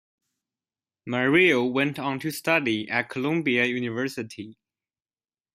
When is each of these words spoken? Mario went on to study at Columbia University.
Mario 1.05 1.63
went 1.63 1.99
on 1.99 2.19
to 2.19 2.31
study 2.31 2.89
at 2.89 3.07
Columbia 3.07 3.65
University. 3.65 4.57